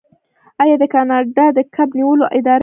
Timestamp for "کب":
1.75-1.89